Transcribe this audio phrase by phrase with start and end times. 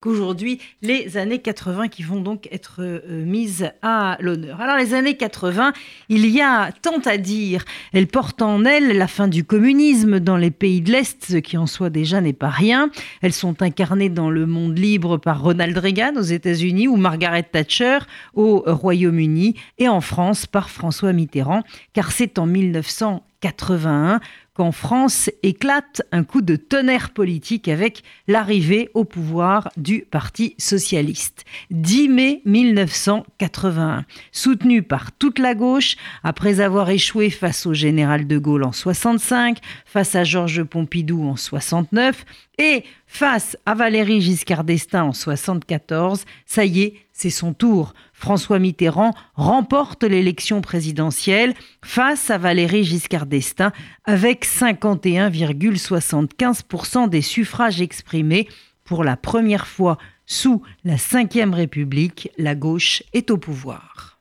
[0.00, 4.60] qu'aujourd'hui les années 80 qui vont donc être euh, mises à l'honneur.
[4.60, 5.72] Alors les années 80,
[6.08, 7.64] il y a tant à dire.
[7.92, 11.58] Elles portent en elles la fin du communisme dans les pays de l'Est, ce qui
[11.58, 12.90] en soi déjà n'est pas rien.
[13.20, 17.98] Elles sont incarnées dans le monde libre par Ronald Reagan aux États-Unis ou Margaret Thatcher
[18.34, 21.62] au Royaume-Uni et en France par François Mitterrand,
[21.92, 24.20] car c'est en 1981
[24.54, 31.44] qu'en France éclate un coup de tonnerre politique avec l'arrivée au pouvoir du Parti socialiste.
[31.70, 38.38] 10 mai 1981, soutenu par toute la gauche, après avoir échoué face au général de
[38.38, 42.24] Gaulle en 65, face à Georges Pompidou en 69
[42.58, 47.94] et face à Valéry Giscard d'Estaing en 74, ça y est, c'est son tour.
[48.20, 53.72] François Mitterrand remporte l'élection présidentielle face à Valéry Giscard d'Estaing
[54.04, 58.46] avec 51,75% des suffrages exprimés.
[58.84, 59.96] Pour la première fois
[60.26, 64.18] sous la Ve République, la gauche est au pouvoir.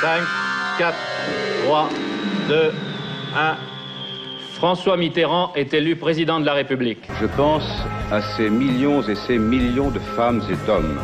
[0.00, 0.22] 5,
[0.78, 0.96] 4,
[1.64, 1.88] 3,
[2.48, 2.72] 2,
[3.34, 3.56] 1.
[4.54, 7.08] François Mitterrand est élu président de la République.
[7.20, 7.66] Je pense
[8.12, 10.98] à ces millions et ces millions de femmes et d'hommes,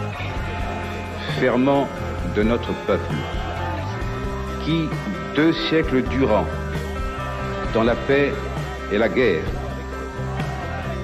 [1.38, 1.88] ferments
[2.34, 3.14] de notre peuple,
[4.64, 4.88] qui,
[5.34, 6.46] deux siècles durant,
[7.74, 8.32] dans la paix
[8.92, 9.44] et la guerre,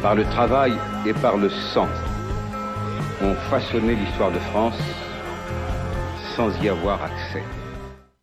[0.00, 0.74] par le travail
[1.06, 1.88] et par le sang,
[3.22, 4.78] ont façonné l'histoire de France
[6.34, 7.44] sans y avoir accès.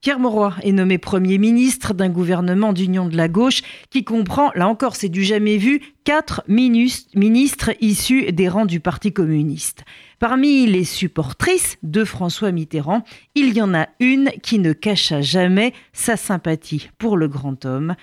[0.02, 4.70] Pierre Mauroy est nommé Premier ministre d'un gouvernement d'union de la gauche qui comprend, là
[4.70, 9.84] encore c'est du jamais vu, quatre ministres issus des rangs du Parti communiste.
[10.18, 13.04] Parmi les supportrices de François Mitterrand,
[13.36, 17.96] il y en a une qui ne cacha jamais sa sympathie pour le grand homme.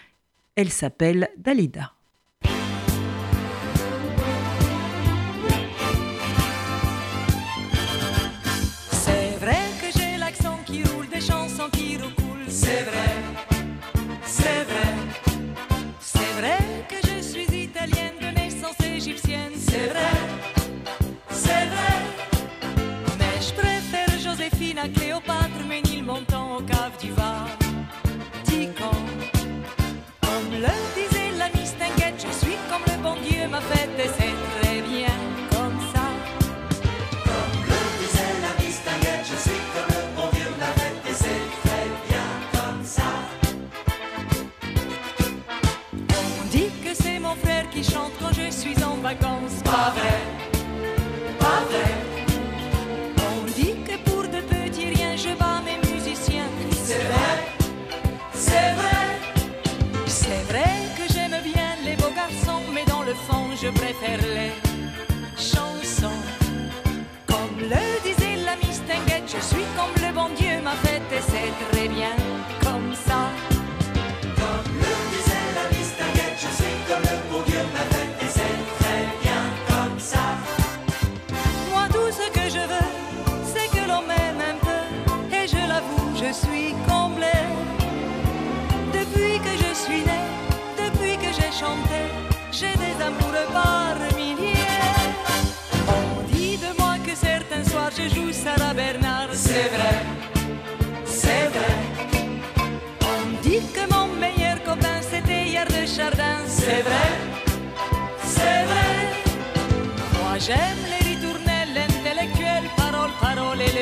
[0.54, 1.95] Elle s'appelle Dalida.
[64.02, 64.65] agradecerle.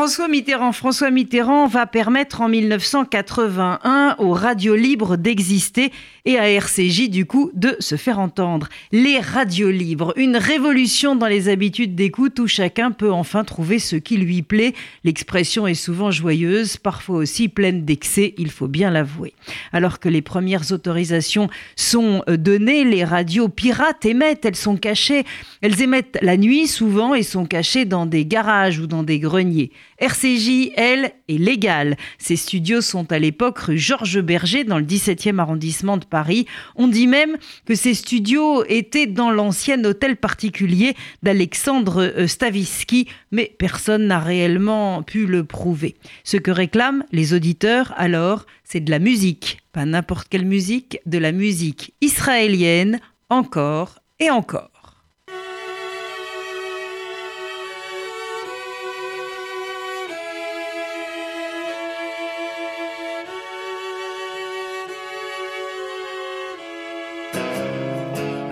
[0.00, 0.72] François Mitterrand.
[0.72, 5.92] François Mitterrand va permettre en 1981 aux radios libres d'exister
[6.24, 8.70] et à RCJ du coup de se faire entendre.
[8.92, 13.96] Les radios libres, une révolution dans les habitudes d'écoute où chacun peut enfin trouver ce
[13.96, 14.72] qui lui plaît.
[15.04, 19.34] L'expression est souvent joyeuse, parfois aussi pleine d'excès, il faut bien l'avouer.
[19.70, 25.24] Alors que les premières autorisations sont euh, données, les radios pirates émettent, elles sont cachées,
[25.60, 29.70] elles émettent la nuit souvent et sont cachées dans des garages ou dans des greniers.
[30.00, 31.96] RCJ, elle, est légale.
[32.18, 36.46] Ces studios sont à l'époque rue Georges Berger dans le 17e arrondissement de Paris.
[36.74, 37.36] On dit même
[37.66, 45.02] que ces studios étaient dans l'ancien hôtel particulier d'Alexandre euh, Stavisky, mais personne n'a réellement
[45.02, 45.96] pu le prouver.
[46.24, 49.58] Ce que réclament les auditeurs alors, c'est de la musique.
[49.72, 54.69] Pas n'importe quelle musique, de la musique israélienne, encore et encore.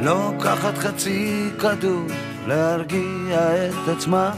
[0.08, 2.06] לוקחת חצי כדור
[2.46, 3.38] להרגיע
[3.68, 4.30] את עצמה.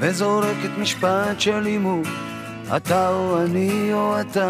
[0.00, 2.02] וזורקת משפט של הימור
[2.76, 4.48] אתה או אני או אתה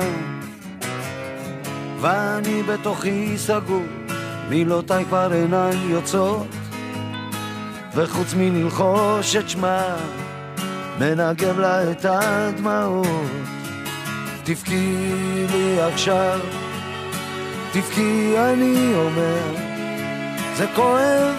[2.01, 3.85] ואני בתוכי סגור
[4.49, 6.47] מילותיי כבר אינן יוצאות.
[7.95, 9.97] וחוץ מללחוש את שמה
[10.99, 13.07] מנגב לה את הדמעות.
[14.45, 14.97] תבכי
[15.53, 16.41] לי עכשיו
[17.75, 19.57] תבכי אני אומר,
[20.57, 21.35] זה כואב,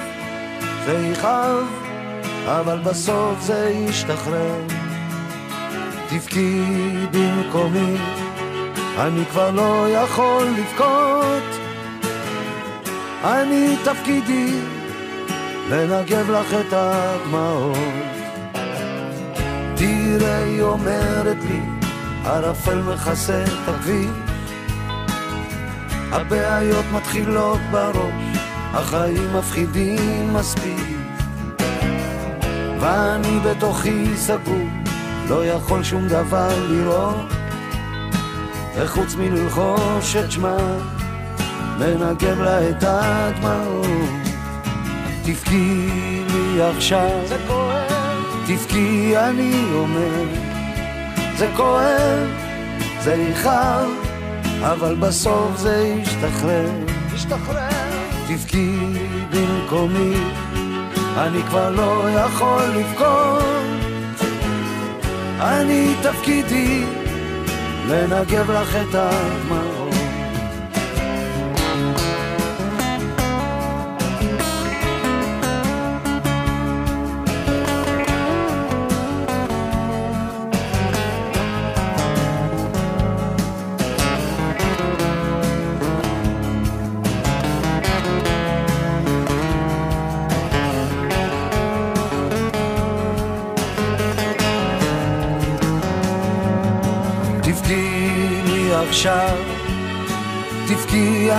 [0.86, 1.66] זה יכאב,
[2.46, 4.62] אבל בסוף זה ישתחרר.
[6.10, 6.62] תבכי
[7.12, 7.98] במקומי,
[8.98, 11.44] אני כבר לא יכול לבכות.
[13.24, 14.60] אני תפקידי
[15.70, 17.78] לנגב לך את הדמעות.
[19.76, 21.62] תראה, היא אומרת לי,
[22.26, 24.25] ערפל מכסה את הכביש.
[26.16, 28.38] הבעיות מתחילות בראש,
[28.74, 30.98] החיים מפחידים מספיק.
[32.80, 34.68] ואני בתוכי סגור,
[35.30, 37.26] לא יכול שום דבר לראות,
[38.76, 40.58] וחוץ מללחוש את שמה,
[41.80, 43.88] מנגב לה את הדמעות.
[45.24, 45.90] תבכי
[46.34, 50.24] לי עכשיו, זה כואב, תבכי אני אומר,
[51.38, 52.30] זה כואב,
[53.04, 54.05] זה יכאב.
[54.72, 56.70] אבל בסוף זה ישתחרר.
[57.16, 57.70] ישתחרר.
[58.28, 58.78] תבכי
[59.32, 60.14] במקומי,
[61.18, 63.44] אני כבר לא יכול לבכות.
[65.40, 66.84] אני תפקידי
[67.90, 69.75] לנגב לך את הדמעות.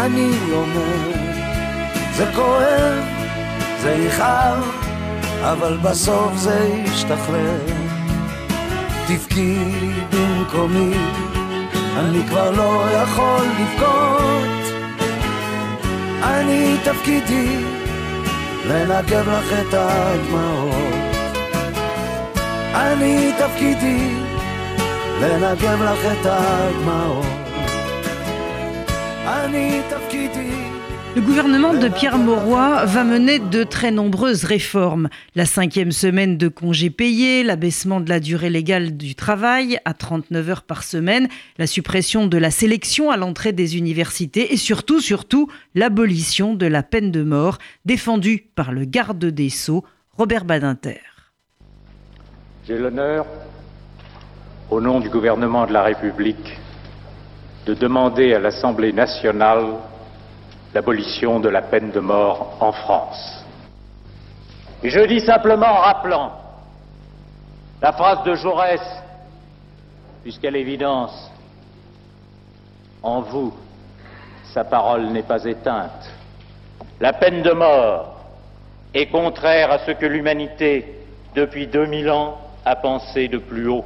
[0.07, 1.13] אני אומר,
[2.17, 3.05] זה כואב,
[3.81, 4.65] זה יכאב,
[5.43, 7.61] אבל בסוף זה ישתחרר.
[9.07, 9.59] תבכי
[10.11, 10.95] במקומי,
[11.97, 14.83] אני כבר לא יכול לבכות.
[16.23, 17.65] אני תפקידי
[18.69, 21.17] לנגב לך את הדמעות.
[22.75, 24.15] אני תפקידי
[25.21, 27.36] לנגב לך את הדמעות.
[31.15, 35.09] Le gouvernement de Pierre Mauroy va mener de très nombreuses réformes.
[35.37, 40.51] La cinquième semaine de congés payés, l'abaissement de la durée légale du travail à 39
[40.51, 45.49] heures par semaine, la suppression de la sélection à l'entrée des universités et surtout, surtout,
[45.77, 49.85] l'abolition de la peine de mort défendue par le garde des Sceaux,
[50.19, 51.01] Robert Badinter.
[52.67, 53.27] J'ai l'honneur,
[54.71, 56.59] au nom du gouvernement de la République,
[57.67, 59.75] de demander à l'Assemblée nationale
[60.73, 63.45] l'abolition de la peine de mort en France.
[64.85, 66.33] Et je dis simplement en rappelant
[67.83, 68.81] la phrase de Jaurès,
[70.23, 71.31] puisqu'à l'évidence,
[73.03, 73.53] en vous,
[74.53, 76.11] sa parole n'est pas éteinte.
[77.01, 78.21] La peine de mort
[78.95, 81.01] est contraire à ce que l'humanité,
[81.35, 83.85] depuis 2000 ans, a pensé de plus haut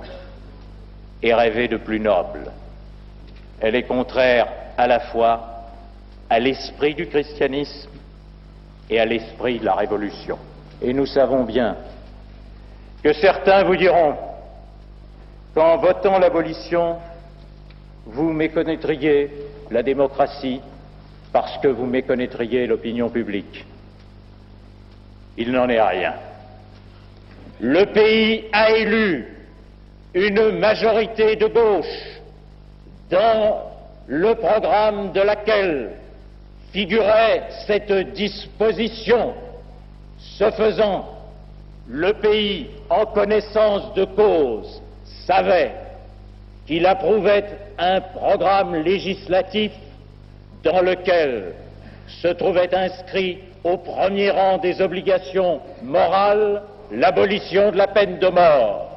[1.22, 2.50] et rêvé de plus noble.
[3.60, 5.50] Elle est contraire à la fois
[6.28, 7.90] à l'esprit du christianisme
[8.88, 10.38] et à l'esprit de la Révolution.
[10.80, 11.76] Et nous savons bien
[13.02, 14.16] que certains vous diront
[15.54, 16.96] qu'en votant l'abolition,
[18.06, 19.30] vous méconnaîtriez
[19.70, 20.60] la démocratie
[21.32, 23.64] parce que vous méconnaîtriez l'opinion publique.
[25.36, 26.14] Il n'en est rien.
[27.60, 29.26] Le pays a élu
[30.14, 32.19] une majorité de gauche
[33.10, 33.62] dans
[34.06, 35.90] le programme de laquelle
[36.72, 39.34] figurait cette disposition.
[40.18, 41.08] Ce faisant,
[41.88, 44.80] le pays, en connaissance de cause,
[45.26, 45.72] savait
[46.66, 47.44] qu'il approuvait
[47.78, 49.72] un programme législatif
[50.62, 51.54] dans lequel
[52.22, 56.62] se trouvait inscrit au premier rang des obligations morales
[56.92, 58.89] l'abolition de la peine de mort.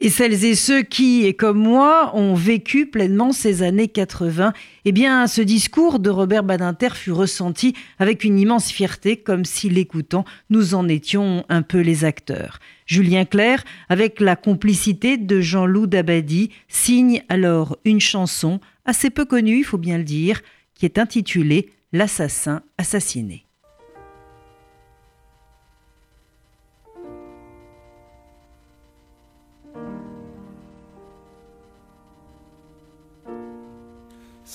[0.00, 4.52] Et celles et ceux qui, comme moi, ont vécu pleinement ces années 80,
[4.84, 9.70] eh bien, ce discours de Robert Badinter fut ressenti avec une immense fierté, comme si
[9.70, 12.58] l'écoutant, nous en étions un peu les acteurs.
[12.86, 19.58] Julien Clerc, avec la complicité de Jean-Loup Dabadi, signe alors une chanson assez peu connue,
[19.58, 20.42] il faut bien le dire,
[20.74, 23.46] qui est intitulée L'assassin assassiné.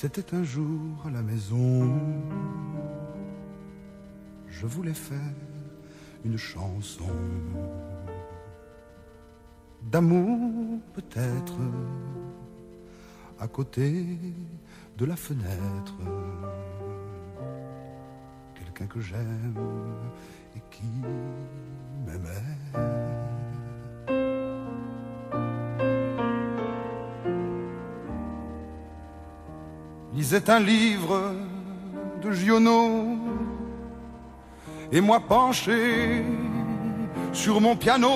[0.02, 1.94] C'était un jour à la maison,
[4.48, 5.36] je voulais faire
[6.24, 7.12] une chanson
[9.82, 11.58] d'amour peut-être
[13.42, 14.06] à côté
[14.98, 15.98] de la fenêtre.
[18.56, 19.54] Quelqu'un que j'aime
[20.56, 20.88] et qui
[22.06, 23.29] m'aimait.
[30.14, 31.34] Lisait un livre
[32.22, 33.18] de Giono.
[34.92, 36.24] Et moi penché
[37.34, 38.10] sur mon piano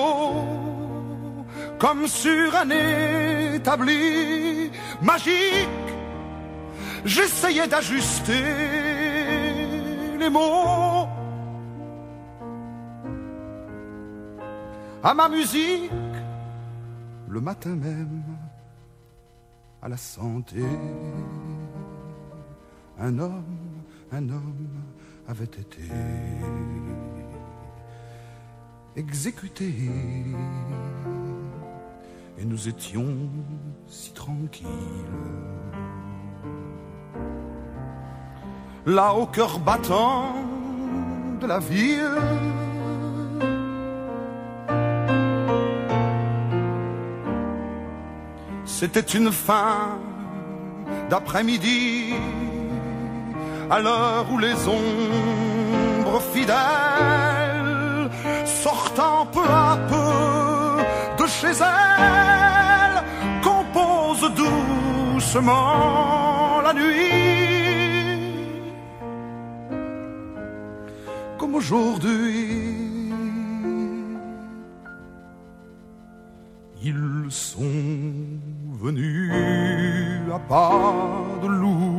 [1.78, 2.70] comme sur un
[3.54, 4.70] établi
[5.02, 5.68] magique
[7.04, 8.42] j'essayais d'ajuster
[10.18, 11.06] les mots
[15.02, 15.90] à ma musique
[17.28, 18.22] le matin même
[19.82, 20.62] à la santé
[22.98, 23.44] un homme,
[24.12, 24.68] un homme
[25.28, 25.82] avait été
[28.96, 29.72] exécuté.
[32.38, 33.16] Et nous étions
[33.86, 34.66] si tranquilles.
[38.86, 40.34] Là au cœur battant
[41.40, 42.10] de la ville.
[48.64, 49.98] C'était une fin
[51.08, 52.12] d'après-midi
[53.70, 58.10] à l'heure où les ombres fidèles,
[58.44, 63.02] sortant peu à peu de chez elles,
[63.42, 64.32] composent
[65.14, 67.24] doucement la nuit.
[71.38, 72.64] Comme aujourd'hui,
[76.82, 77.62] ils sont
[78.82, 79.32] venus
[80.34, 80.82] à pas
[81.42, 81.93] de loup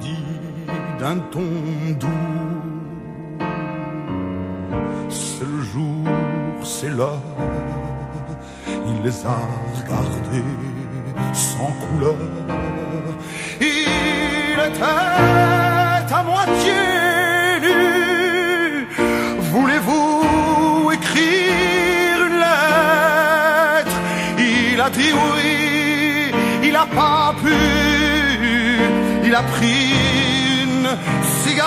[0.00, 0.24] dit
[0.98, 1.48] d'un ton
[1.98, 2.08] doux,
[5.40, 6.04] le jour,
[6.62, 7.22] c'est l'heure,
[8.68, 9.38] il les a
[9.76, 10.44] regardés
[11.32, 12.16] sans couleur.
[13.60, 16.80] Il était à moitié
[17.62, 18.88] nu,
[19.52, 23.96] voulez-vous écrire une lettre?
[24.38, 26.32] Il a dit oui,
[26.64, 27.85] il n'a pas pu
[29.26, 29.90] il a pris
[30.62, 30.88] une
[31.42, 31.66] cigarette.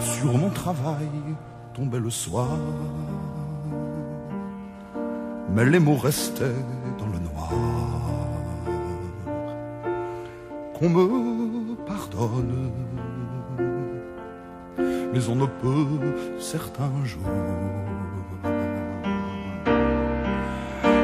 [0.00, 1.08] Sur mon travail
[1.74, 2.56] tombait le soir,
[5.54, 6.62] mais les mots restaient
[6.98, 7.50] dans le noir.
[10.74, 12.72] Qu'on me pardonne,
[15.12, 17.28] mais on ne peut certains jours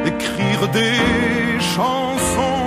[0.07, 0.97] écrire des
[1.61, 2.58] chansons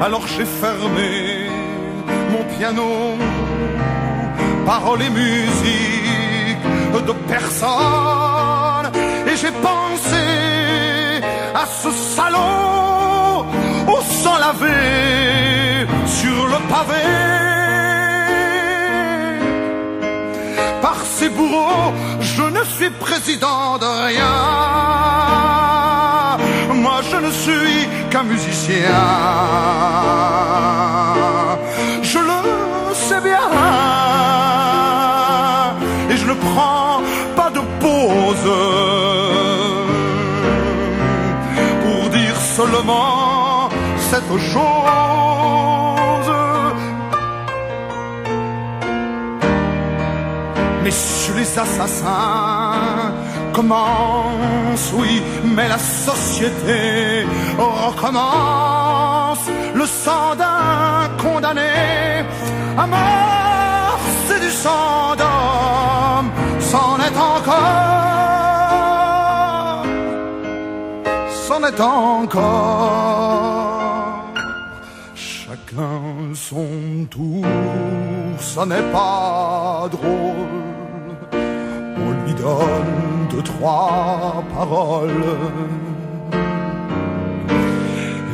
[0.00, 1.48] Alors j'ai fermé
[2.30, 3.18] mon piano,
[4.64, 6.62] paroles et musique
[7.06, 8.90] de personne,
[9.26, 10.24] et j'ai pensé
[11.54, 13.44] à ce salon
[13.86, 17.04] au sang lavé sur le pavé.
[20.80, 21.92] Par ces bourreaux,
[22.64, 24.36] je suis président de rien.
[26.74, 29.00] Moi, je ne suis qu'un musicien.
[32.02, 33.48] Je le sais bien.
[36.10, 37.00] Et je ne prends
[37.36, 38.50] pas de pause
[41.82, 43.68] pour dire seulement
[44.10, 45.63] cette chose.
[50.84, 53.14] Messieurs les assassins,
[53.54, 57.24] commence, oui, mais la société
[57.56, 59.48] recommence.
[59.74, 62.26] Le sang d'un condamné
[62.76, 67.54] à mort, c'est du sang d'homme, c'en est encore,
[71.46, 72.44] c'en est encore.
[75.14, 76.68] Chacun son
[77.10, 77.46] tour,
[78.38, 80.63] ça n'est pas drôle
[83.30, 85.24] deux, trois paroles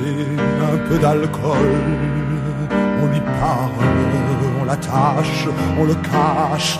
[0.04, 0.26] et
[0.72, 1.72] un peu d'alcool.
[3.02, 3.70] On lui parle,
[4.60, 5.46] on l'attache,
[5.78, 6.78] on le cache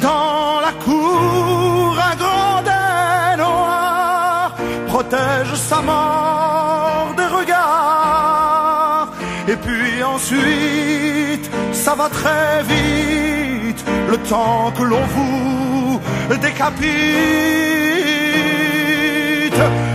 [0.00, 1.96] dans la cour.
[2.10, 4.54] Un grandet noir
[4.86, 9.08] protège sa mort des regards.
[9.48, 15.04] Et puis ensuite, ça va très vite, le temps que l'on
[16.36, 16.88] décapite.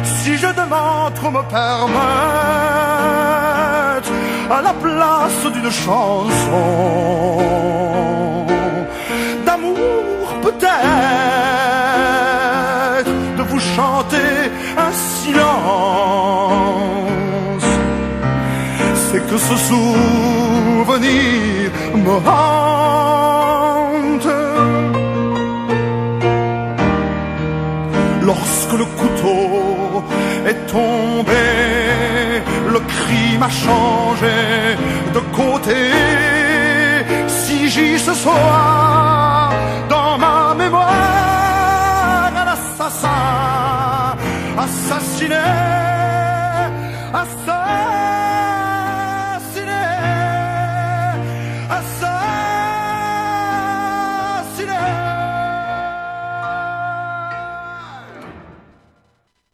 [0.04, 2.04] Si je demande qu'on me permette
[4.50, 7.48] à la place d'une chanson
[9.46, 10.74] d'amour peut-être
[13.38, 14.92] de vous chanter un
[15.22, 15.54] silence,
[19.12, 23.23] c'est que ce souvenir me hante.
[28.34, 30.04] Lorsque le couteau
[30.50, 31.46] est tombé,
[32.74, 34.38] le crime a changé
[35.16, 35.82] de côté.
[37.28, 38.53] Si j'y ce soir,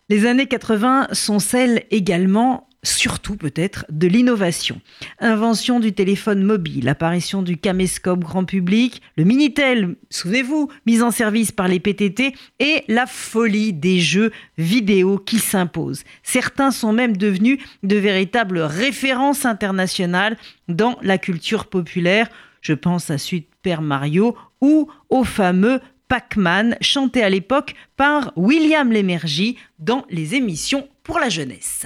[0.09, 4.81] Les années 80 sont celles également surtout peut-être de l'innovation.
[5.19, 11.51] Invention du téléphone mobile, apparition du caméscope grand public, le Minitel, souvenez-vous, mise en service
[11.51, 16.03] par les PTT et la folie des jeux vidéo qui s'imposent.
[16.23, 22.29] Certains sont même devenus de véritables références internationales dans la culture populaire.
[22.61, 29.59] Je pense à Super Mario ou au fameux Pac-Man, chanté à l'époque par William Lémergie
[29.77, 31.85] dans les émissions pour la jeunesse.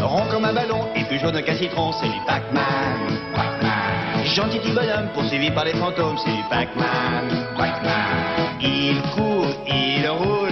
[0.00, 3.18] Rond comme un ballon et plus jaune qu'un citron, c'est du Pac-Man.
[3.34, 4.24] Pac-Man.
[4.26, 7.30] Gentil petit bonhomme poursuivi par les fantômes, c'est du Pac-Man.
[8.62, 10.49] Il court, il roule.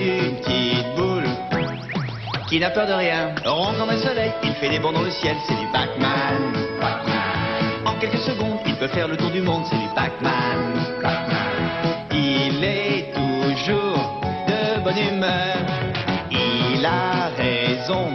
[0.00, 1.28] Une petite boule
[2.48, 3.34] qui n'a peur de rien.
[3.44, 6.52] Rond comme un soleil, il fait des bonds dans le ciel, c'est du Pac-Man.
[7.86, 10.74] En quelques secondes, il peut faire le tour du monde, c'est du Pac-Man.
[11.00, 12.08] Pac-Man.
[12.10, 15.56] Il est toujours de bonne humeur.
[16.30, 18.08] Il a raison.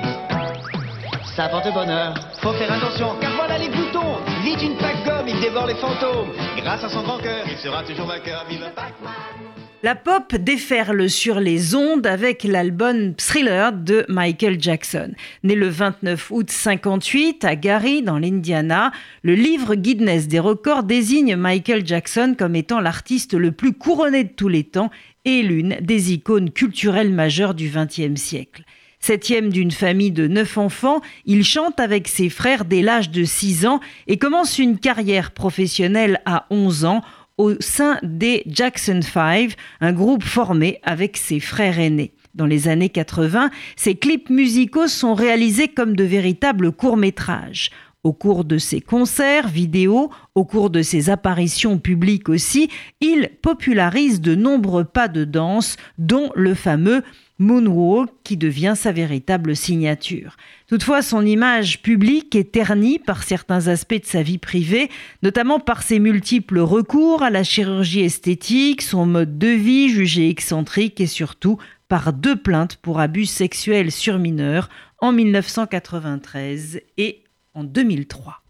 [1.35, 2.15] Ça porte bonheur.
[2.41, 4.17] Faut faire attention, car voilà les boutons.
[4.43, 6.33] Vite une pack gomme, il dévore les fantômes.
[6.57, 8.43] Grâce à son grand cœur, il sera toujours vainqueur.
[8.49, 9.36] Vive Pac-Man.
[9.83, 15.11] La pop déferle sur les ondes avec l'album Thriller de Michael Jackson.
[15.43, 21.35] Né le 29 août 58 à Gary, dans l'Indiana, le livre Guinness des records désigne
[21.35, 24.89] Michael Jackson comme étant l'artiste le plus couronné de tous les temps
[25.25, 28.63] et l'une des icônes culturelles majeures du XXe siècle.
[28.99, 33.67] Septième d'une famille de neuf enfants, il chante avec ses frères dès l'âge de 6
[33.67, 37.03] ans et commence une carrière professionnelle à 11 ans
[37.37, 42.13] au sein des Jackson 5, un groupe formé avec ses frères aînés.
[42.35, 47.71] Dans les années 80, ses clips musicaux sont réalisés comme de véritables courts-métrages.
[48.03, 52.69] Au cours de ses concerts, vidéos, au cours de ses apparitions publiques aussi,
[53.01, 57.03] il popularise de nombreux pas de danse, dont le fameux
[57.39, 60.37] Moonwalk qui devient sa véritable signature.
[60.67, 64.89] Toutefois, son image publique est ternie par certains aspects de sa vie privée,
[65.21, 70.99] notamment par ses multiples recours à la chirurgie esthétique, son mode de vie jugé excentrique
[70.99, 74.69] et surtout par deux plaintes pour abus sexuels sur mineurs
[74.99, 77.23] en 1993 et
[77.53, 78.41] en 2003.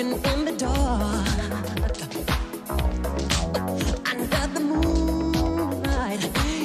[0.00, 1.28] In the dark.
[4.10, 6.22] Under the moonlight,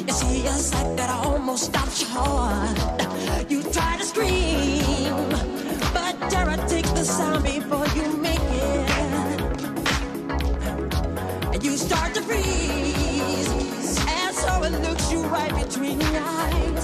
[0.07, 3.51] you see a sight that almost stops your heart.
[3.51, 5.29] You try to scream,
[5.93, 8.89] but terror takes the sound before you make it.
[11.53, 16.74] And you start to freeze, and so it looks you right between the eyes.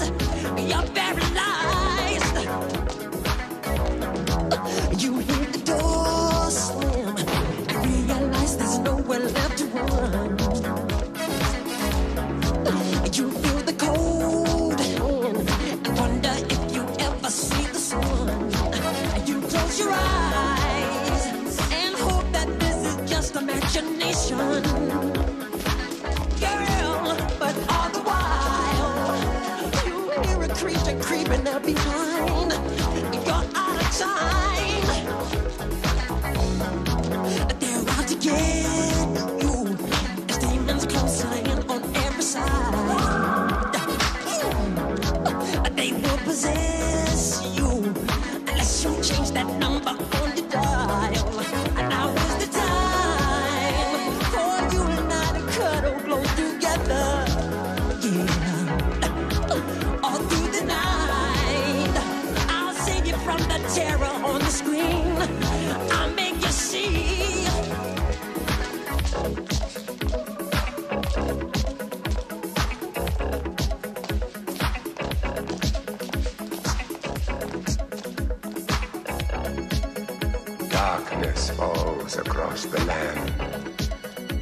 [81.42, 83.28] Darkness falls across the land.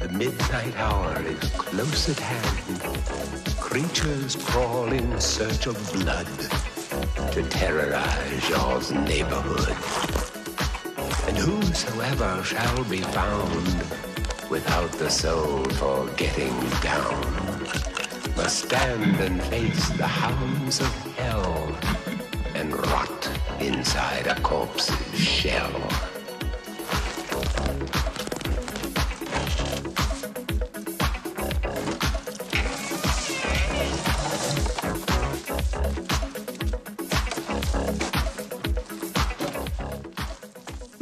[0.01, 2.79] The midnight hour is close at hand.
[3.59, 6.27] Creatures crawl in search of blood
[7.31, 9.75] to terrorize y'all's neighborhood.
[11.27, 13.65] And whosoever shall be found
[14.51, 17.65] without the soul for getting down
[18.35, 21.75] must stand and face the hounds of hell
[22.53, 26.10] and rot inside a corpse's shell.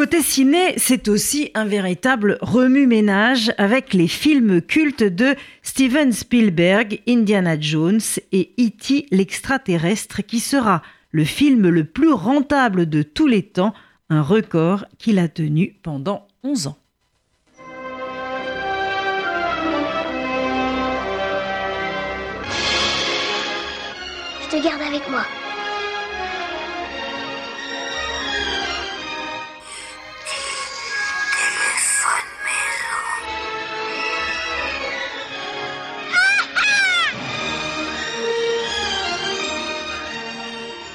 [0.10, 0.24] Côté
[0.78, 8.00] c'est aussi un véritable remue-ménage avec les films cultes de Steven Spielberg, Indiana Jones
[8.32, 9.06] et E.T.
[9.12, 13.76] l'extraterrestre qui sera le film le plus rentable de tous les temps,
[14.10, 16.78] un record qu'il a tenu pendant 11 ans.
[24.42, 25.24] Je te garde avec moi.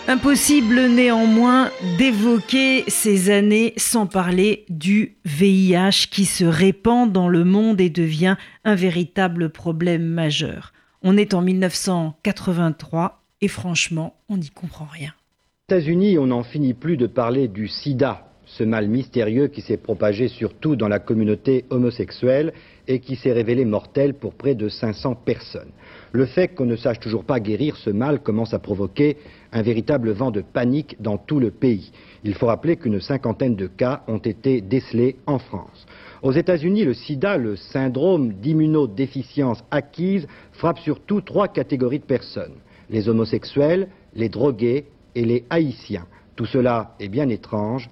[0.06, 7.80] Impossible néanmoins d'évoquer ces années sans parler du VIH qui se répand dans le monde
[7.80, 10.74] et devient un véritable problème majeur.
[11.02, 15.14] On est en 1983 et franchement, on n'y comprend rien.
[15.70, 19.78] Aux États-Unis, on n'en finit plus de parler du sida, ce mal mystérieux qui s'est
[19.78, 22.52] propagé surtout dans la communauté homosexuelle
[22.86, 25.70] et qui s'est révélé mortel pour près de 500 personnes.
[26.12, 29.16] Le fait qu'on ne sache toujours pas guérir ce mal commence à provoquer
[29.54, 31.92] un véritable vent de panique dans tout le pays.
[32.24, 35.86] Il faut rappeler qu'une cinquantaine de cas ont été décelés en France.
[36.22, 42.54] Aux États-Unis, le sida, le syndrome d'immunodéficience acquise, frappe surtout trois catégories de personnes
[42.90, 46.06] les homosexuels, les drogués et les haïtiens.
[46.36, 47.90] Tout cela est bien étrange.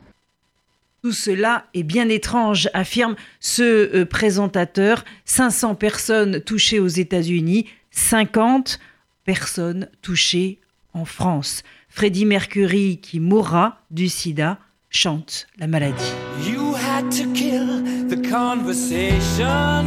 [1.03, 5.05] Tout cela est bien étrange, affirme ce euh, présentateur.
[5.25, 8.79] 500 personnes touchées aux États-Unis, 50
[9.25, 10.61] personnes touchées
[10.95, 11.63] en France.
[11.89, 14.59] Freddie Mercury, qui mourra du sida,
[14.91, 16.15] chante la maladie.
[16.47, 19.87] You had to kill the conversation.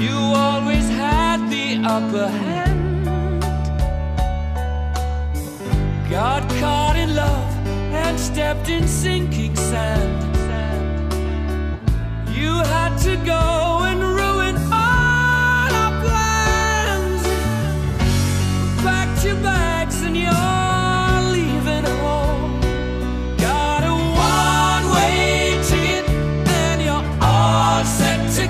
[0.00, 3.42] You always had the upper hand.
[6.10, 7.50] Got caught in love
[7.92, 10.24] and stepped in sinking sand.
[12.36, 14.03] You had to go and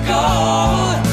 [0.05, 1.04] God.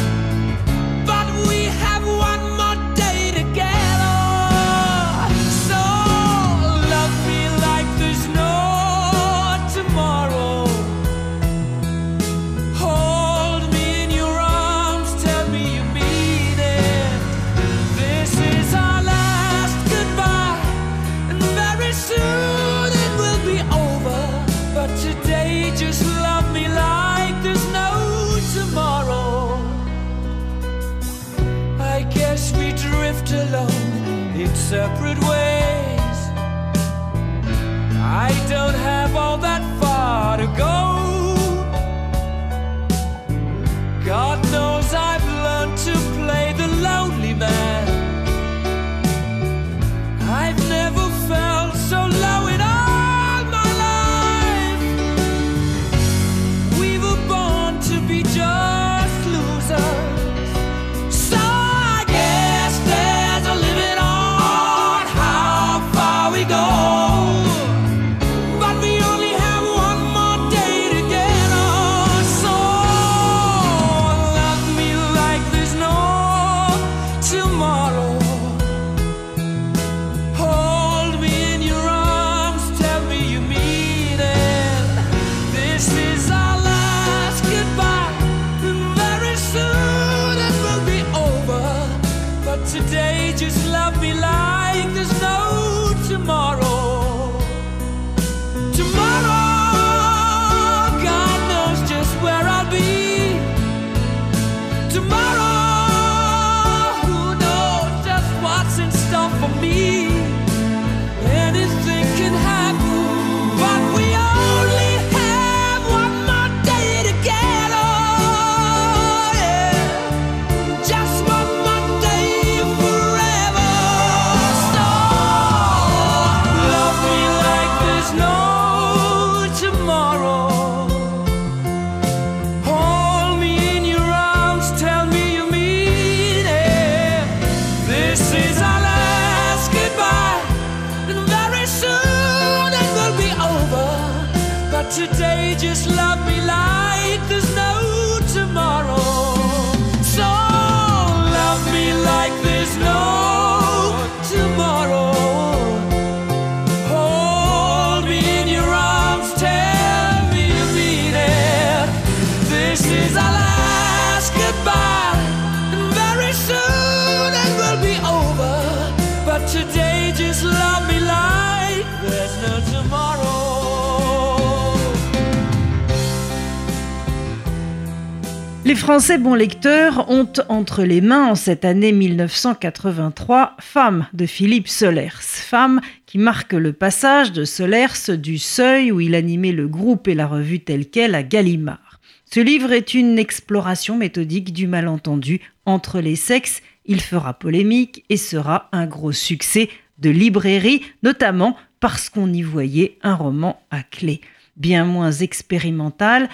[179.03, 185.21] Français bons lecteurs ont entre les mains en cette année 1983 Femme de Philippe Solers.
[185.21, 190.15] Femme qui marque le passage de Solers du seuil où il animait le groupe et
[190.15, 191.99] la revue telle quelle à Gallimard.
[192.33, 196.63] Ce livre est une exploration méthodique du malentendu entre les sexes.
[196.87, 202.99] Il fera polémique et sera un gros succès de librairie, notamment parce qu'on y voyait
[203.03, 204.21] un roman à clé.
[204.57, 206.29] Bien moins expérimental,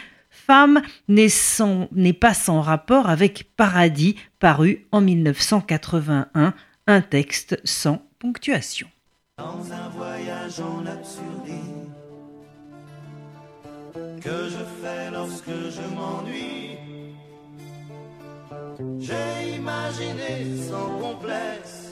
[0.48, 6.54] N'est pas sans rapport avec Paradis, paru en 1981,
[6.86, 8.88] un texte sans ponctuation.
[9.36, 11.54] Dans un voyage en absurdie
[14.22, 16.78] que je fais lorsque je m'ennuie,
[18.98, 21.88] j'ai imaginé sans complexe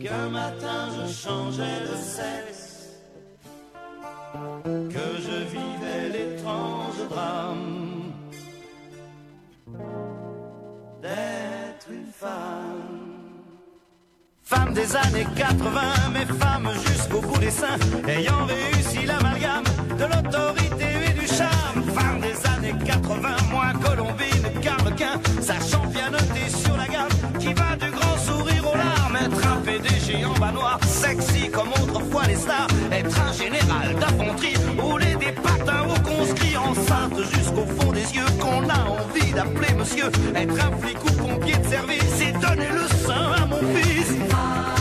[0.00, 3.00] qu'un matin je changeais de sexe,
[11.02, 12.98] d'être une femme.
[14.42, 15.80] Femme des années 80,
[16.12, 17.78] mais femme jusqu'au bout des seins,
[18.08, 19.64] ayant réussi l'amalgame
[19.98, 21.82] de l'autorité et du charme.
[21.94, 27.76] Femme des années 80, moins colombine qu'arlequin, sachant bien noter sur la gamme, qui va
[27.76, 29.16] du grand sourire aux larmes.
[29.16, 32.68] Être un PDG en bas noir, sexy comme autrefois les stars.
[32.90, 34.57] Être un général d'infanterie,
[37.24, 40.06] jusqu'au fond des yeux, qu'on a envie d'appeler monsieur.
[40.34, 44.77] Être un flic ou pompier de service et donner le sein à mon fils.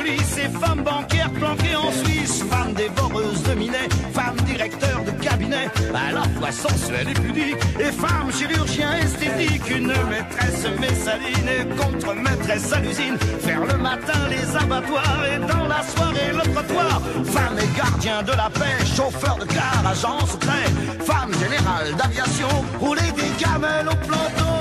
[0.00, 2.42] Police femme bancaire planquée en Suisse.
[2.50, 7.56] Femme dévoreuse de minet, femme directeur de cabinet, à la fois sensuelle et pudique.
[7.78, 13.18] Et femme chirurgien esthétique, une maîtresse messaline et contre-maîtresse à l'usine.
[13.40, 17.02] Faire le matin les abattoirs et dans la soirée le trottoir.
[17.24, 20.66] Femme et gardien de la paix, chauffeur de car, agent secret.
[21.04, 24.59] Femme générale d'aviation, rouler des gamelles au planton.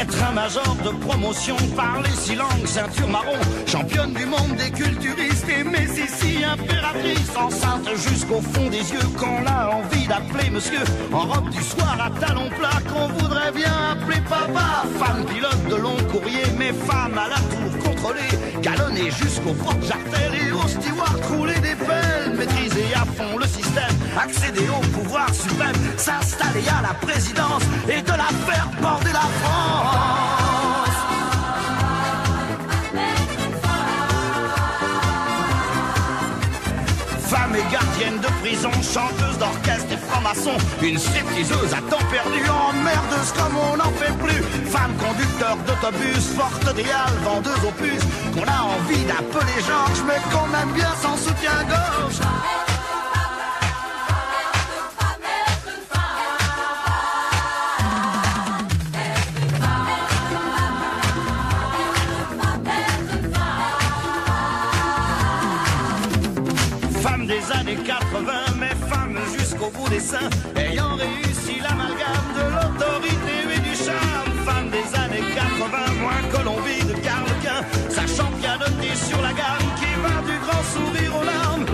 [0.00, 5.48] Être un major de promotion, parler six langues, ceinture marron, championne du monde des culturistes
[5.48, 11.26] et mais ici impératrice, enceinte jusqu'au fond des yeux, qu'on a envie d'appeler monsieur, en
[11.26, 15.76] robe du soir à talons plats, qu'on voudrait bien appeler papa, femme pilote de
[16.58, 21.74] mes femmes à la tour contrôlée, galonnées jusqu'aux portes jartelles et aux stewards rouler des
[21.74, 23.63] pelles, maîtriser à fond le système,
[24.18, 30.04] accéder au pouvoir suprême, s'installer à la présidence et de la faire border la France.
[37.26, 43.32] Femme et gardienne de prison, chanteuse d'orchestre et franc-maçon, une stripteaseuse à temps perdu, emmerdeuse
[43.36, 44.42] comme on n'en fait plus.
[44.70, 46.86] Femme conducteur d'autobus, forte des
[47.24, 52.73] vendeuse puces, qu'on a envie d'appeler Georges, mais qu'on aime bien sans soutien-gorge.
[67.74, 73.74] Années 80, mais femme jusqu'au bout des seins, ayant réussi l'amalgame de l'autorité et du
[73.74, 74.30] charme.
[74.44, 79.90] Femme des années 80, moins Colombie de Carl Quint, sachant pianoter sur la gamme qui
[80.02, 81.66] va du grand sourire aux larmes.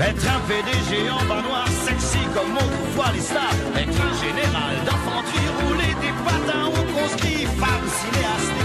[0.00, 3.54] Être un PDG en bas noir, sexy comme autrefois les stars.
[3.76, 7.46] Être un général d'infanterie, rouler des patins au conscrit.
[7.60, 8.59] Femme cinéaste,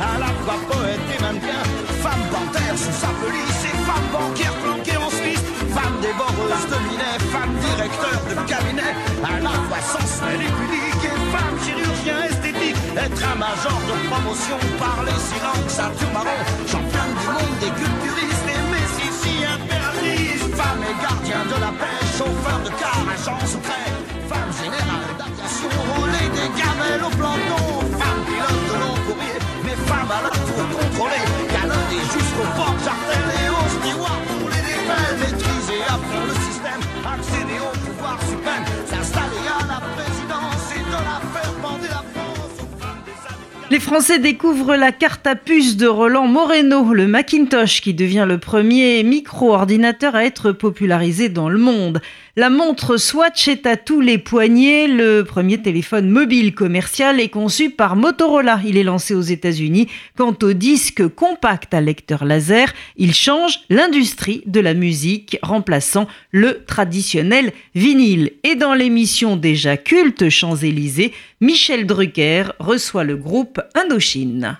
[0.00, 1.62] à la fois poète et mannequin.
[2.02, 5.44] Femme panthère sous sa police et femme banquière planquée en Suisse.
[5.76, 8.92] Femme dévoreuse de minet, femme directeur de cabinet.
[9.22, 12.76] À la fois sensuelle et pudique et femme chirurgien esthétique.
[12.96, 16.40] Être un major de promotion, parler si langue, ceinture marron.
[16.66, 19.02] Championne du monde des culturistes et Messi
[19.44, 20.44] impératrice.
[20.58, 23.88] Femme et gardien de la paix, chauffeur de car, agent secret.
[24.28, 27.64] Femme générale d'aviation, rouler des gamelles au planton.
[28.00, 29.38] Femme pilote de long courrier,
[29.82, 31.24] mais femme à la tour contrôlée.
[31.52, 35.18] Galonnée jusqu'au port jartel et au steward, rouler des pelles.
[35.20, 38.64] Maîtriser à fond le système, accéder au pouvoir suprême.
[38.86, 42.54] S'installer à la présidence et de la faire bander la France.
[42.60, 47.06] aux femmes des années Les Français découvrent la carte à puce de Roland Moreno, le
[47.06, 52.00] Macintosh, qui devient le premier micro-ordinateur à être popularisé dans le monde.
[52.34, 54.88] La montre Swatch est à tous les poignets.
[54.88, 58.58] Le premier téléphone mobile commercial est conçu par Motorola.
[58.64, 59.88] Il est lancé aux États-Unis.
[60.16, 66.64] Quant au disque compact à lecteur laser, il change l'industrie de la musique, remplaçant le
[66.64, 68.30] traditionnel vinyle.
[68.44, 74.56] Et dans l'émission déjà culte Champs-Élysées, Michel Drucker reçoit le groupe Indochine.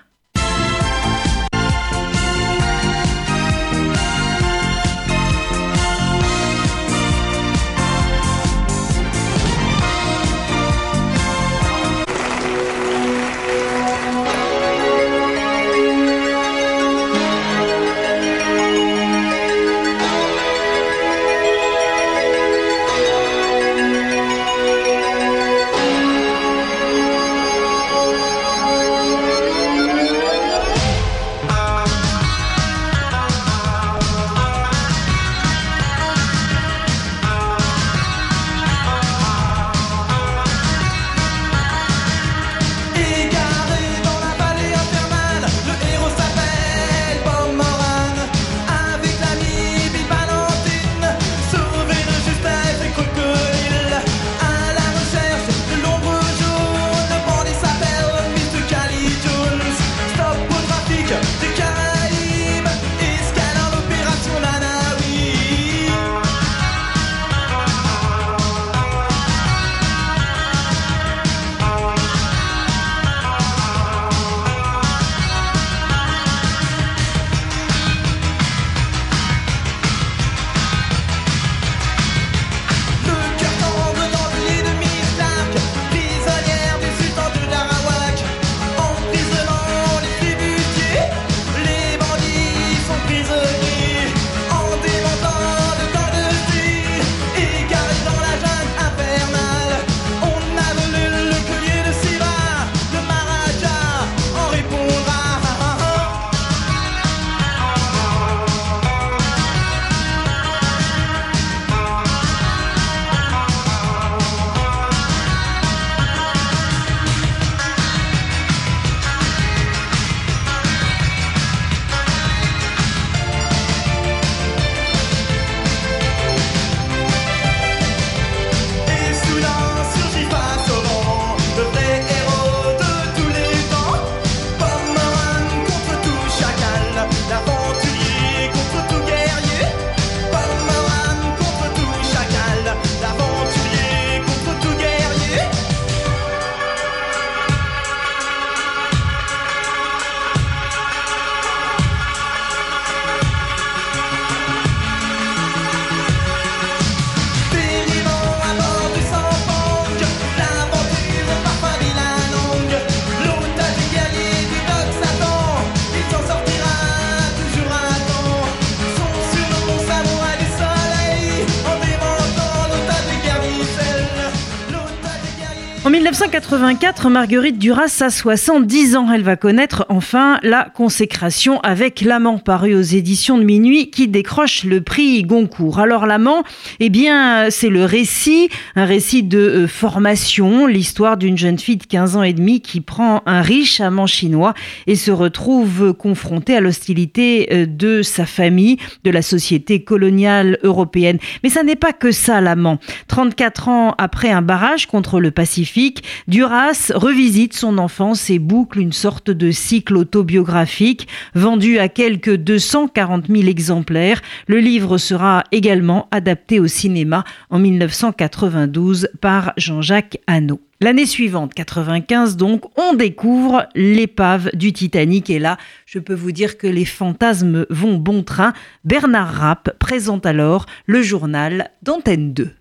[176.53, 179.11] 1984, Marguerite Duras a 70 ans.
[179.11, 184.63] Elle va connaître enfin la consécration avec L'amant paru aux éditions de minuit qui décroche
[184.63, 185.79] le prix Goncourt.
[185.79, 186.43] Alors L'amant,
[186.79, 191.85] eh bien, c'est le récit, un récit de euh, formation, l'histoire d'une jeune fille de
[191.85, 194.53] 15 ans et demi qui prend un riche amant chinois
[194.85, 201.17] et se retrouve confrontée à l'hostilité euh, de sa famille, de la société coloniale européenne.
[201.41, 202.77] Mais ça n'est pas que ça, L'amant.
[203.07, 208.91] 34 ans après un barrage contre le Pacifique, Duras revisite son enfance et boucle une
[208.91, 214.21] sorte de cycle autobiographique vendu à quelques 240 000 exemplaires.
[214.47, 220.59] Le livre sera également adapté au cinéma en 1992 par Jean-Jacques Hano.
[220.81, 226.57] L'année suivante, 95 donc, on découvre l'épave du Titanic et là, je peux vous dire
[226.57, 228.53] que les fantasmes vont bon train.
[228.83, 232.51] Bernard Rapp présente alors le journal d'Antenne 2.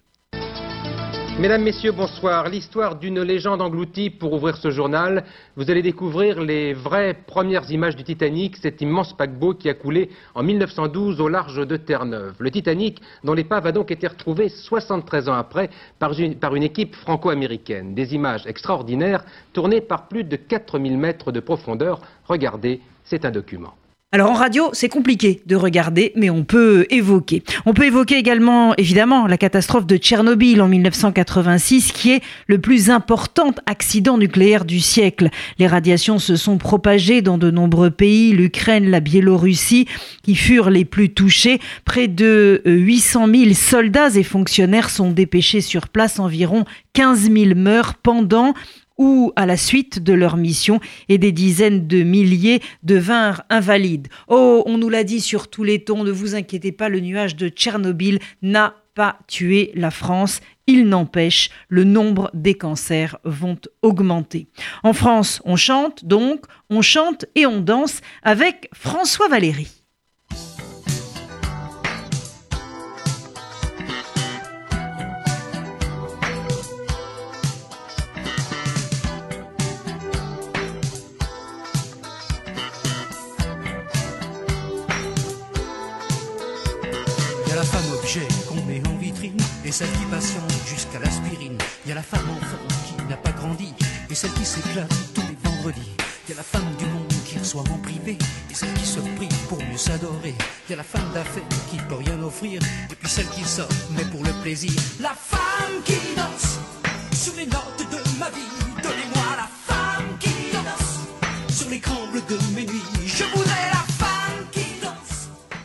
[1.41, 2.49] Mesdames, Messieurs, bonsoir.
[2.49, 5.24] L'histoire d'une légende engloutie pour ouvrir ce journal.
[5.57, 10.11] Vous allez découvrir les vraies premières images du Titanic, cet immense paquebot qui a coulé
[10.35, 12.35] en 1912 au large de Terre-Neuve.
[12.39, 17.95] Le Titanic, dont l'épave a donc été retrouvée 73 ans après par une, équipe franco-américaine.
[17.95, 19.24] Des images extraordinaires
[19.55, 22.03] tournées par plus de 4000 mètres de profondeur.
[22.28, 23.72] Regardez, c'est un document.
[24.15, 27.43] Alors en radio, c'est compliqué de regarder, mais on peut évoquer.
[27.65, 32.91] On peut évoquer également, évidemment, la catastrophe de Tchernobyl en 1986, qui est le plus
[32.91, 35.31] important accident nucléaire du siècle.
[35.59, 39.89] Les radiations se sont propagées dans de nombreux pays, l'Ukraine, la Biélorussie,
[40.23, 41.59] qui furent les plus touchés.
[41.87, 47.95] Près de 800 000 soldats et fonctionnaires sont dépêchés sur place, environ 15 000 meurent
[47.95, 48.53] pendant
[48.99, 54.09] ou à la suite de leur mission et des dizaines de milliers devinrent invalides.
[54.28, 57.36] Oh, on nous l'a dit sur tous les tons, ne vous inquiétez pas, le nuage
[57.36, 60.40] de Tchernobyl n'a pas tué la France.
[60.66, 64.47] Il n'empêche, le nombre des cancers vont augmenter.
[64.82, 69.82] En France, on chante donc, on chante et on danse avec François Valéry.
[89.73, 91.57] Et celle qui patiente jusqu'à l'aspirine.
[91.87, 93.73] Y a la femme enfant qui n'a pas grandi
[94.11, 95.97] et celle qui s'éclate tous les vendredis.
[96.29, 98.18] Y a la femme du monde qui reçoit en privé
[98.51, 100.35] et celle qui se prie pour mieux s'adorer.
[100.68, 102.61] Y a la femme d'affaires qui peut rien offrir
[102.91, 104.73] et puis celle qui sort mais pour le plaisir.
[105.01, 106.59] La femme qui danse
[107.14, 108.53] sur les notes de ma vie.
[108.83, 113.07] Donnez-moi la femme qui danse sur les combles de mes nuits.
[113.07, 113.52] Je voudrais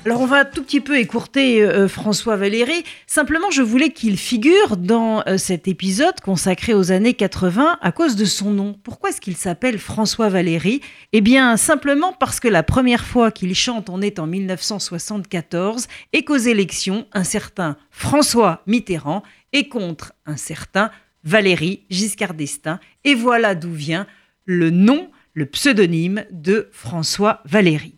[0.08, 2.86] Alors on va tout petit peu écourter euh, François Valéry.
[3.08, 8.16] Simplement, je voulais qu'il figure dans euh, cet épisode consacré aux années 80 à cause
[8.16, 8.80] de son nom.
[8.84, 10.80] Pourquoi est-ce qu'il s'appelle François Valéry?
[11.12, 16.24] Eh bien, simplement parce que la première fois qu'il chante, on est en 1974 et
[16.24, 20.90] qu'aux élections, un certain François Mitterrand est contre un certain
[21.26, 22.80] Valéry Giscard d'Estaing.
[23.04, 24.08] Et voilà d'où vient
[24.46, 27.97] le nom, le pseudonyme de François Valéry.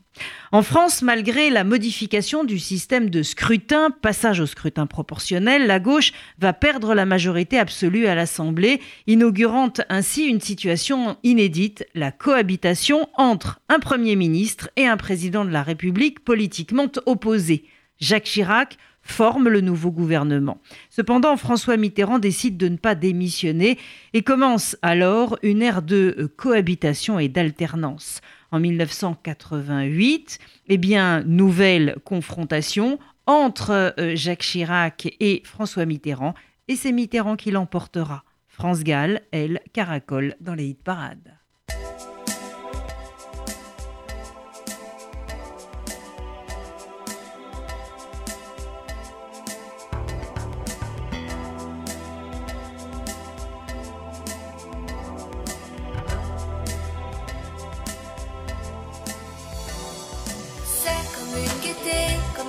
[0.52, 6.12] En France, malgré la modification du système de scrutin, passage au scrutin proportionnel, la gauche
[6.39, 13.60] va perdre la majorité absolue à l'Assemblée, inaugurant ainsi une situation inédite, la cohabitation entre
[13.70, 17.66] un Premier ministre et un président de la République politiquement opposés.
[18.00, 20.60] Jacques Chirac forme le nouveau gouvernement.
[20.89, 23.78] Cependant, François Mitterrand décide de ne pas démissionner
[24.14, 28.22] et commence alors une ère de cohabitation et d'alternance.
[28.52, 32.97] En 1988, eh bien, nouvelle confrontation
[33.28, 36.34] entre euh, Jacques Chirac et François Mitterrand,
[36.68, 38.24] et c'est Mitterrand qui l'emportera.
[38.47, 41.38] France Gall, elle, caracole dans les hit parades.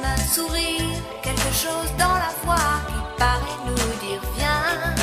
[0.05, 3.75] Un sourire, quelque chose dans la voix qui paraît nous
[4.07, 4.95] dire viens,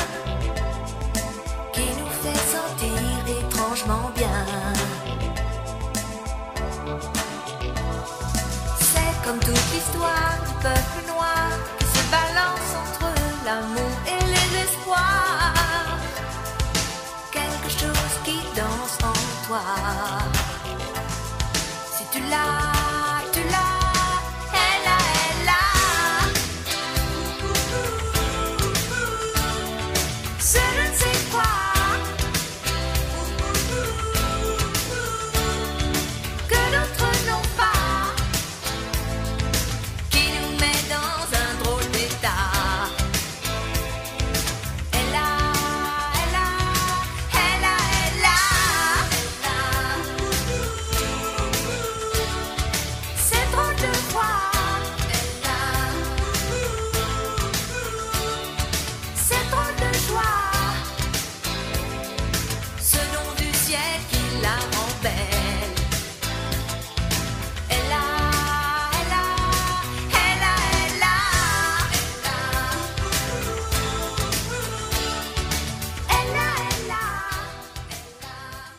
[1.72, 2.98] qui nous fait sentir
[3.40, 4.44] étrangement bien.
[8.80, 13.08] C'est comme toute l'histoire du peuple noir qui se balance entre
[13.44, 15.98] l'amour et les espoirs.
[17.30, 19.62] Quelque chose qui danse en toi.
[21.96, 22.67] Si tu l'as,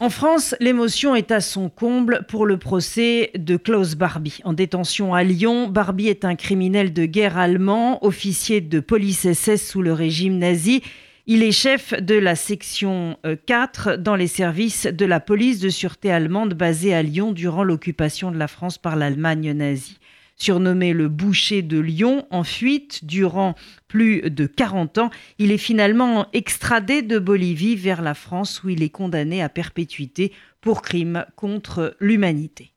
[0.10, 4.40] En France, l'émotion est à son comble pour le procès de Klaus Barbie.
[4.44, 9.70] En détention à Lyon, Barbie est un criminel de guerre allemand, officier de police SS
[9.70, 10.82] sous le régime nazi.
[11.28, 15.70] Il est chef de la section euh, 4 dans les services de la police de
[15.70, 20.00] sûreté allemande basée à Lyon durant l'occupation de la France par l'Allemagne nazie.
[20.42, 23.56] Surnommé le boucher de Lyon, en fuite durant
[23.90, 28.82] plus de 40 ans, il est finalement extradé de Bolivie vers la France où il
[28.82, 30.32] est condamné à perpétuité
[30.62, 32.72] pour crime contre l'humanité.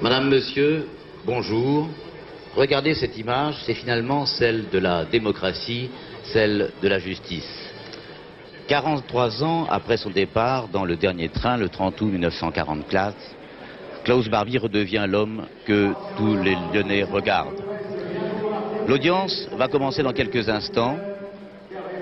[0.00, 0.86] Madame, Monsieur,
[1.26, 1.90] bonjour.
[2.56, 5.90] Regardez cette image, c'est finalement celle de la démocratie,
[6.32, 7.63] celle de la justice.
[8.68, 13.14] 43 ans après son départ dans le dernier train, le 30 août 1944,
[14.04, 17.62] Klaus Barbie redevient l'homme que tous les Lyonnais regardent.
[18.88, 20.98] L'audience va commencer dans quelques instants.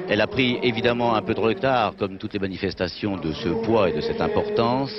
[0.09, 3.89] Elle a pris évidemment un peu de retard, comme toutes les manifestations de ce poids
[3.89, 4.93] et de cette importance.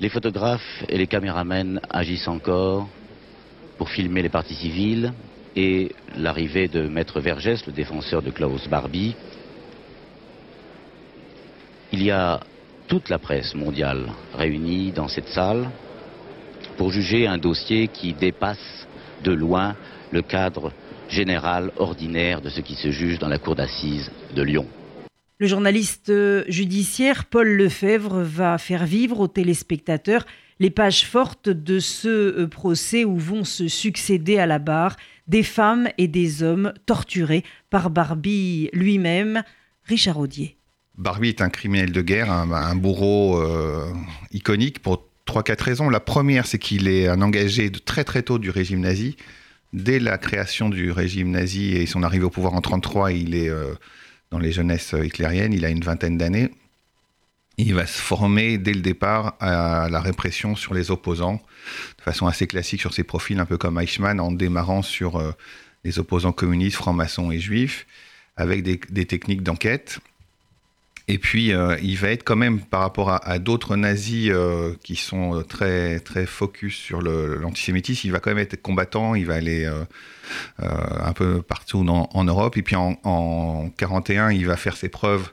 [0.00, 2.88] Les photographes et les caméramens agissent encore
[3.76, 5.12] pour filmer les parties civiles
[5.56, 9.14] et l'arrivée de Maître Vergès, le défenseur de Klaus Barbie.
[11.96, 12.40] Il y a
[12.88, 15.70] toute la presse mondiale réunie dans cette salle
[16.76, 18.88] pour juger un dossier qui dépasse
[19.22, 19.76] de loin
[20.10, 20.72] le cadre
[21.08, 24.66] général ordinaire de ce qui se juge dans la cour d'assises de Lyon.
[25.38, 26.10] Le journaliste
[26.48, 30.26] judiciaire Paul Lefebvre va faire vivre aux téléspectateurs
[30.58, 34.96] les pages fortes de ce euh, procès où vont se succéder à la barre
[35.28, 39.44] des femmes et des hommes torturés par Barbie lui-même,
[39.84, 40.58] Richard Audier.
[40.96, 43.92] Barbie est un criminel de guerre, un, bourreau euh,
[44.32, 45.90] iconique pour trois, quatre raisons.
[45.90, 49.16] La première, c'est qu'il est un engagé de très très tôt du régime nazi.
[49.72, 53.48] Dès la création du régime nazi et son arrivée au pouvoir en 1933, il est
[53.48, 53.74] euh,
[54.30, 56.50] dans les jeunesses hitlériennes, il a une vingtaine d'années.
[57.56, 61.40] Il va se former dès le départ à la répression sur les opposants,
[61.98, 65.32] de façon assez classique sur ses profils, un peu comme Eichmann, en démarrant sur euh,
[65.82, 67.86] les opposants communistes, francs-maçons et juifs,
[68.36, 70.00] avec des techniques d'enquête.
[71.06, 74.96] Et puis, euh, il va être quand même, par rapport à, d'autres nazis euh, qui
[74.96, 79.64] sont très, très focus sur l'antisémitisme, il va quand même être combattant, il va aller
[79.66, 79.84] euh,
[80.62, 80.66] euh,
[81.00, 82.56] un peu partout en Europe.
[82.56, 85.30] Et puis, en, en 41, il va faire ses preuves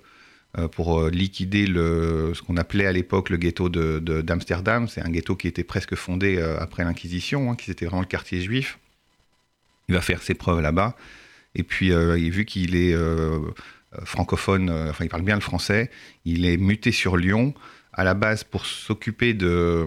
[0.58, 4.90] euh, pour euh, liquider ce qu'on appelait à l'époque le ghetto de- de- d'Amsterdam.
[4.90, 8.08] C'est un ghetto qui était presque fondé euh, après l'Inquisition, hein, qui était vraiment le
[8.08, 8.78] quartier juif.
[9.88, 10.98] Il va faire ses preuves là-bas.
[11.56, 13.52] Et puis, euh, vu qu'il est euh, euh,
[14.04, 15.90] francophone, euh, enfin, il parle bien le français,
[16.26, 17.54] il est muté sur Lyon,
[17.94, 19.86] à la base pour s'occuper de,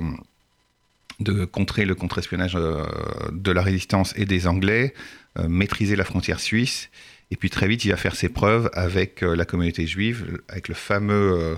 [1.20, 2.84] de contrer le contre-espionnage euh,
[3.32, 4.94] de la résistance et des Anglais,
[5.38, 6.90] euh, maîtriser la frontière suisse.
[7.30, 10.68] Et puis très vite, il va faire ses preuves avec euh, la communauté juive, avec
[10.68, 11.56] le fameux euh,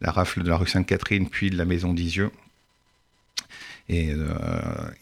[0.00, 2.30] la rafle de la rue Sainte-Catherine, puis de la maison d'Isieux.
[3.88, 4.28] Et euh,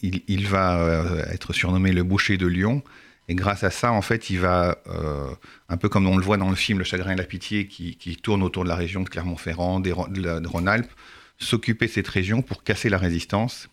[0.02, 2.82] il, va euh, être surnommé le boucher de Lyon.
[3.28, 5.30] Et grâce à ça, en fait, il va, euh,
[5.68, 8.18] un peu comme on le voit dans le film Le chagrin et la pitié, qui,
[8.22, 10.90] tourne autour de la région de Clermont-Ferrand, de, de Rhône-Alpes,
[11.38, 13.68] s'occuper de cette région pour casser la résistance.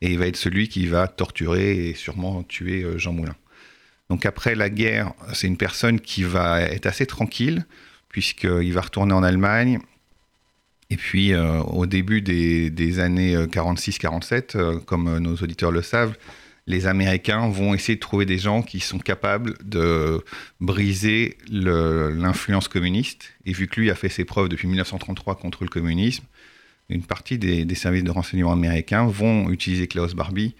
[0.00, 3.34] Et il va être celui qui va torturer et sûrement tuer euh, Jean Moulin.
[4.10, 7.66] Donc après la guerre, c'est une personne qui va être assez tranquille,
[8.08, 9.80] puisqu'il va retourner en Allemagne.
[10.90, 16.16] Et puis, euh, au début des, années euh, 46-47, euh, comme nos auditeurs le savent,
[16.68, 20.22] les Américains vont essayer de trouver des gens qui sont capables de
[20.60, 23.32] briser l'influence communiste.
[23.46, 26.24] Et vu que lui a fait ses preuves depuis 1933 contre le communisme,
[26.90, 30.54] une partie des, des services de renseignement américains vont utiliser Klaus Barbie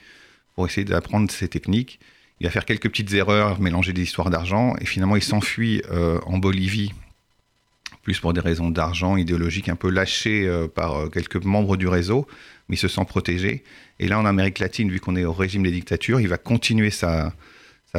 [0.55, 2.01] pour essayer d'apprendre ces techniques.
[2.41, 6.21] Il va faire quelques petites erreurs, mélanger des histoires d'argent, et finalement il s'enfuit euh,
[6.25, 6.93] en Bolivie,
[8.09, 11.87] plus pour des raisons d'argent idéologique, un peu lâché euh, par euh, quelques membres du
[11.87, 12.27] réseau,
[12.67, 13.63] mais il se sent protégé.
[13.99, 16.89] Et là, en Amérique latine, vu qu'on est au régime des dictatures, il va continuer
[16.89, 17.35] sa,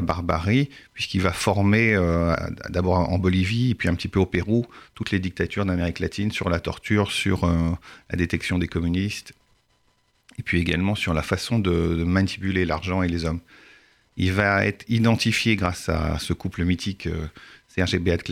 [0.01, 2.35] barbarie, puisqu'il va former, euh,
[2.69, 6.31] d'abord en Bolivie, et puis un petit peu au Pérou, toutes les dictatures d'Amérique latine
[6.31, 9.33] sur la torture, sur la détection des communistes,
[10.39, 13.41] et puis également sur la façon de, manipuler l'argent et les hommes.
[14.17, 17.27] Il va être identifié grâce à ce couple mythique euh,
[17.67, 18.23] Serge et Beat.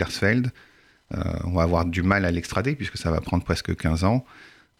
[1.14, 4.24] Euh, on va avoir du mal à l'extrader puisque ça va prendre presque 15 ans.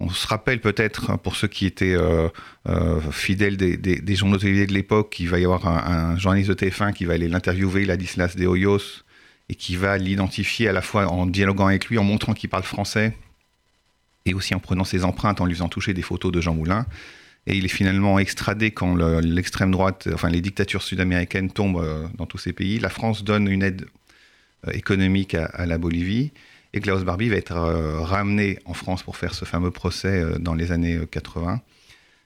[0.00, 2.28] On se rappelle peut-être, hein, pour ceux qui étaient euh,
[2.68, 6.92] euh, fidèles des, des- journaux de l'époque, qu'il va y avoir un, journaliste de TF1
[6.92, 9.02] qui va aller l'interviewer, Ladislas de Hoyos,
[9.48, 12.62] et qui va l'identifier à la fois en dialoguant avec lui, en montrant qu'il parle
[12.62, 13.16] français,
[14.24, 16.86] et aussi en prenant ses empreintes, en lui faisant toucher des photos de Jean Moulin.
[17.48, 22.26] Et il est finalement extradé quand le- l'extrême droite, enfin les dictatures sud-américaines tombent dans
[22.26, 22.78] tous ces pays.
[22.78, 23.86] La France donne une aide
[24.72, 26.32] économique à, la Bolivie.
[26.74, 30.38] Et Klaus Barbie va être euh, ramené en France pour faire ce fameux procès euh,
[30.38, 31.62] dans les années euh, 80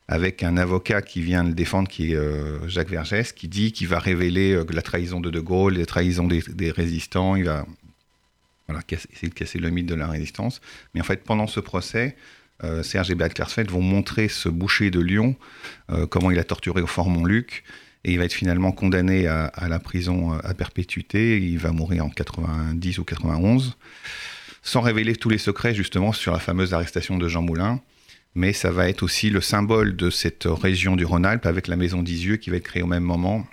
[0.08, 3.88] avec un avocat qui vient le défendre, qui est euh, Jacques Vergès, qui dit qu'il
[3.88, 7.64] va révéler euh, la trahison de De Gaulle, les trahisons des, résistants, il va
[8.90, 10.60] essayer de casser le mythe de la résistance.
[10.94, 12.16] Mais en fait, pendant ce procès,
[12.64, 15.36] euh, Serge et Beat Klarsfeld vont montrer ce boucher de Lyon,
[15.90, 17.64] euh, comment il a torturé au Fort Montluc,
[18.04, 22.04] et il va être finalement condamné à, la prison euh, à perpétuité, il va mourir
[22.04, 23.76] en 90 ou 91,
[24.62, 27.80] sans révéler tous les secrets justement sur la fameuse arrestation de Jean Moulin
[28.34, 32.02] mais ça va être aussi le symbole de cette région du Rhône-Alpes avec la maison
[32.02, 33.46] d'Isieux qui va être créée au même moment.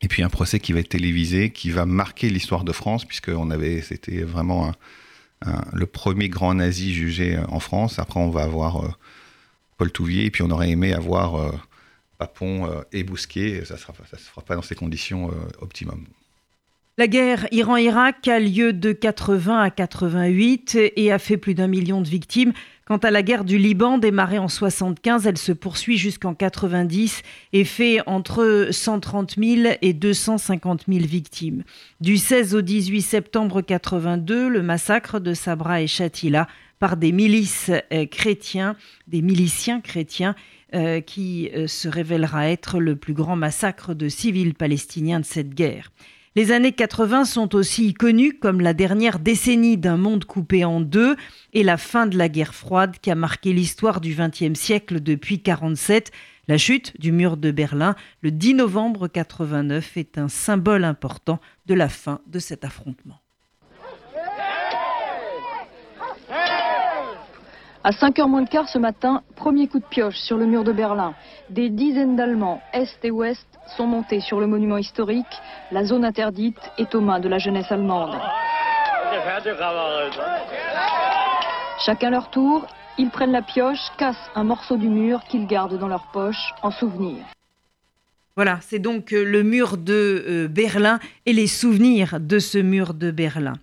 [0.00, 3.28] Et puis un procès qui va être télévisé, qui va marquer l'histoire de France, puisque
[3.28, 4.72] on avait, c'était vraiment
[5.72, 7.98] le premier grand nazi jugé euh, en France.
[7.98, 8.88] Après, on va avoir euh,
[9.78, 11.54] Paul Touvier, et puis on aurait aimé avoir
[12.20, 13.48] Papon euh, et Bousquet.
[13.48, 16.04] Et Ça ne se fera pas dans ces conditions euh, optimum.
[16.98, 22.02] La guerre Iran-Irak a lieu de 80 à 88 et a fait plus d'un million
[22.02, 22.52] de victimes.
[22.84, 27.22] Quant à la guerre du Liban, démarrée en 75, elle se poursuit jusqu'en 90
[27.54, 31.62] et fait entre 130 000 et 250 000 victimes.
[32.02, 36.48] Du 16 au 18 septembre 82, le massacre de Sabra et Shatila
[36.80, 38.74] par des milices euh, chrétiens,
[39.06, 40.34] des miliciens chrétiens,
[40.74, 45.54] euh, qui euh, se révélera être le plus grand massacre de civils palestiniens de cette
[45.54, 45.90] guerre.
[46.36, 51.16] Les années 80 sont aussi connues comme la dernière décennie d'un monde coupé en deux
[51.52, 55.38] et la fin de la guerre froide qui a marqué l'histoire du XXe siècle depuis
[55.38, 56.12] 1947.
[56.46, 61.74] La chute du mur de Berlin le 10 novembre 89 est un symbole important de
[61.74, 63.20] la fin de cet affrontement.
[67.82, 70.72] À 5h moins le quart ce matin, premier coup de pioche sur le mur de
[70.72, 71.14] Berlin.
[71.48, 75.24] Des dizaines d'Allemands, Est et Ouest, sont montés sur le monument historique.
[75.72, 78.18] La zone interdite est aux mains de la jeunesse allemande.
[81.86, 82.66] Chacun leur tour,
[82.98, 86.70] ils prennent la pioche, cassent un morceau du mur qu'ils gardent dans leur poche en
[86.70, 87.24] souvenir.
[88.36, 92.92] Voilà, c'est donc euh, le mur de euh, Berlin et les souvenirs de ce mur
[92.92, 93.54] de Berlin.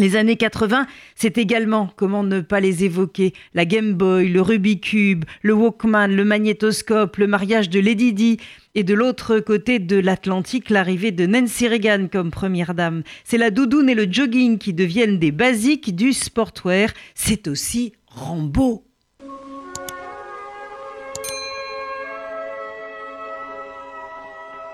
[0.00, 4.88] Les années 80, c'est également, comment ne pas les évoquer, la Game Boy, le Rubik's
[4.88, 8.38] Cube, le Walkman, le magnétoscope, le mariage de Lady Di
[8.74, 13.02] et de l'autre côté de l'Atlantique, l'arrivée de Nancy Reagan comme première dame.
[13.24, 16.88] C'est la doudoune et le jogging qui deviennent des basiques du sportwear.
[17.14, 18.86] C'est aussi Rambo.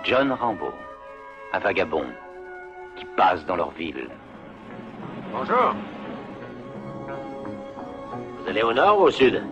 [0.04, 0.70] John Rambo,
[1.52, 2.06] un vagabond
[2.96, 4.08] qui passe dans leur ville.
[5.38, 5.74] Bonjour.
[8.40, 9.42] Vous allez au nord ou au sud?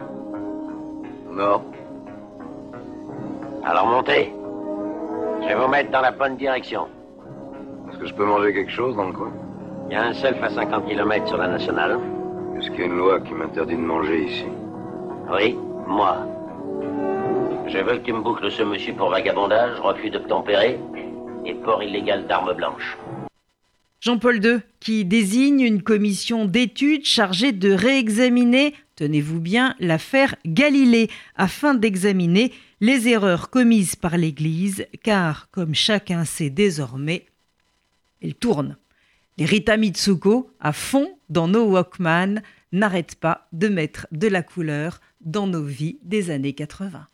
[1.30, 1.62] Au nord.
[3.62, 4.32] Alors montez.
[5.42, 6.88] Je vais vous mettre dans la bonne direction.
[7.90, 9.30] Est-ce que je peux manger quelque chose dans le coin?
[9.88, 11.98] Il y a un self à 50 km sur la nationale.
[12.56, 14.46] Est-ce qu'il y a une loi qui m'interdit de manger ici?
[15.30, 16.16] Oui, moi.
[17.66, 20.80] Je veux que tu me boucles ce monsieur pour vagabondage, refus d'obtempérer
[21.44, 22.96] et port illégal d'armes blanches.
[24.04, 31.72] Jean-Paul II, qui désigne une commission d'études chargée de réexaminer, tenez-vous bien, l'affaire Galilée, afin
[31.72, 32.52] d'examiner
[32.82, 37.24] les erreurs commises par l'Église, car, comme chacun sait désormais,
[38.22, 38.76] elle tourne.
[39.38, 42.42] Les Rita Mitsuko, à fond dans nos Walkman,
[42.72, 47.08] n'arrêtent pas de mettre de la couleur dans nos vies des années 80.